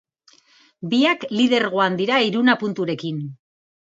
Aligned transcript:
Biak 0.93 1.25
lidergoan 1.41 1.99
dira 2.01 2.17
hiruna 2.29 2.57
punturekin. 2.63 3.23